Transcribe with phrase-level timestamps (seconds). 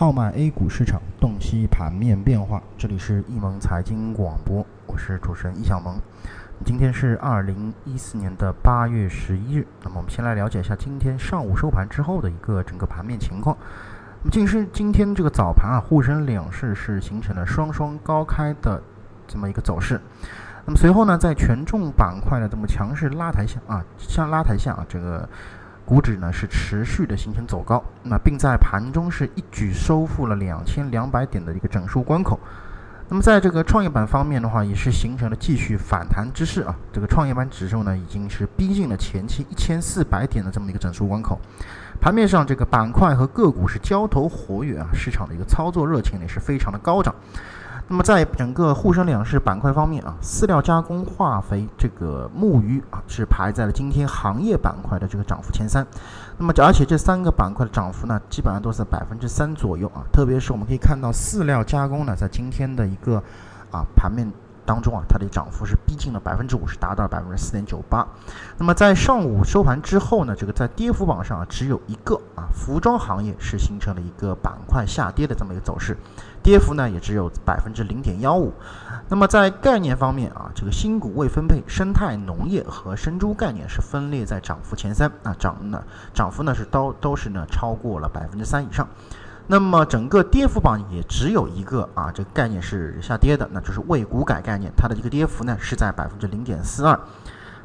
[0.00, 2.62] 号脉 A 股市场，洞悉盘面变化。
[2.78, 6.00] 这里是易盟财经广播，我是主持人易小萌。
[6.64, 9.66] 今天是二零一四年的八月十一日。
[9.82, 13.54] 那么我们先来了解一下今天上午收盘之后的一个整个盘面情况。
[14.22, 18.82] 那么，今是今天这个早盘啊，沪深两市是形成了双双高开的
[19.28, 20.00] 这么一个走势。
[20.64, 25.28] 那么随后呢，在权重板块的这么强势拉抬下啊，像拉抬下啊，这个。
[25.90, 32.38] 股指呢是持续的形成走高，那并在盘中是一举收复了两千两百点的一个整数关口。
[33.08, 36.76] 那么在这个创业板方面的话，也是形成了继续反弹之势啊。
[36.92, 41.36] 这个创业板指数呢已经是逼近了前期一千四百点的这么一个整数关口。
[42.00, 47.12] 盘面上这个板块和个股是交投活跃啊，市场的一个操作热情也是非常的高涨。
[47.92, 55.84] 那么在整个沪深两市板块方面啊，饲料加工、化肥、这个木鱼啊，是排在了今天行业板块的这个涨幅前三。
[56.38, 60.06] 那么而且这三个板块的涨幅呢，基本上都是在百分之三左右啊。
[60.12, 63.20] 特别是我们可以看到饲料加工呢，在今天的一个
[63.72, 64.30] 啊盘面。
[64.66, 68.06] 当中啊，它的涨幅是逼近了百分之五十，达到了百分之四点九八。
[68.58, 75.96] 那么在上午收盘之后呢，这个在跌幅榜上啊，只有一个啊，服装行业是形成了一个板块下跌的这么一个走势，
[76.42, 78.52] 跌幅呢也只有百分之零点幺五。
[79.08, 85.82] 那么在概念方面啊，这个新股未分配、生态农业和生猪概念是分列在涨幅前三啊，涨呢
[86.14, 88.86] 涨幅呢是都都是呢超过了百分之三以上。
[89.46, 96.98] 那么整个跌幅榜也只有一个啊，这个概念是下跌的，那就是未股改概念，它的一个跌幅呢是在百分之零点四二。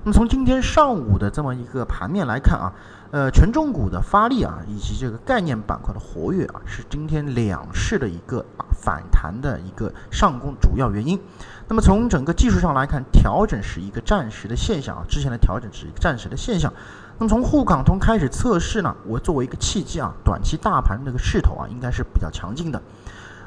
[0.05, 2.71] 那么从今天上午的这么一个盘面来看啊，
[3.09, 11.19] 呃，权重股的发力啊，以及这个概念板块的活跃啊，是今天两市的一个啊反弹的一个上攻主要原因。
[11.67, 16.71] 那么从整个技术上来看，调整是一个暂时的现象啊，之前的调整是一个暂时的现象。
[17.17, 22.79] 那么从沪港通开始测试呢，我作为一个契机啊，短期大盘这个势头啊，应该是比较强劲的，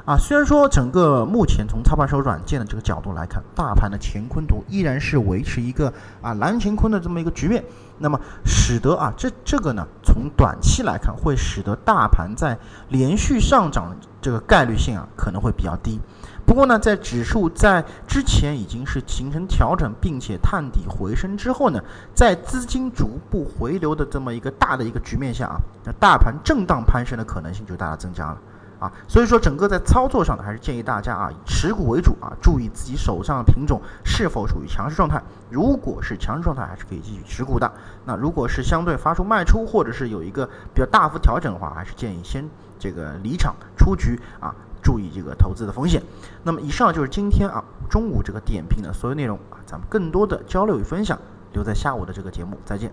[0.09, 7.63] 啊，虽然说整个目前从操盘手软件的这个角度来看，大盘的乾坤图依然是维持一个啊蓝乾坤的这么一个局面，
[7.99, 15.99] 那么使得啊这这个呢，从短期来看，会使得大盘在连续上涨这个概率性啊可能会比较低。
[16.43, 21.79] 不过呢，在指数在之前已经是形成调整，并且探底回升之后呢，
[22.15, 28.37] 在资金逐步回流的这么一个大的一个局面下啊，那大盘震荡攀升的可能性就大大增加了
[28.79, 28.91] 啊。
[29.07, 35.21] 所以说，整个在操作上呢，还是建议大家啊，以持股为主啊，注意自己手上的品种是否处于强势状态。
[35.49, 37.71] 如果是强势状态，还是可以继续持股的。
[38.05, 44.55] 那如果是相对发出卖出，或者是有一个比较大幅调整的话，还是建议先这个离场出局啊。
[44.81, 46.01] 注意这个投资的风险。
[46.41, 51.19] 那么以上就是今天啊中午这个点评的所有内容啊，咱们更多的交流与分享
[51.51, 52.89] 留在下午的这个节目，再见。